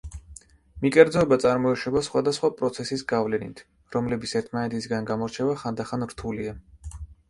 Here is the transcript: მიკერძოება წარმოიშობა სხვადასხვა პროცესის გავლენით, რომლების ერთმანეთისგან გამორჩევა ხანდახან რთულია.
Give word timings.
მიკერძოება 0.85 1.37
წარმოიშობა 1.43 2.03
სხვადასხვა 2.09 2.51
პროცესის 2.63 3.05
გავლენით, 3.15 3.63
რომლების 3.99 4.37
ერთმანეთისგან 4.43 5.15
გამორჩევა 5.15 5.59
ხანდახან 5.65 6.13
რთულია. 6.15 6.61